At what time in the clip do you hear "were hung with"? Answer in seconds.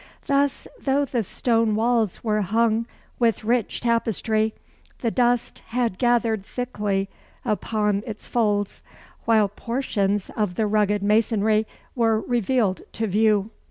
2.23-3.43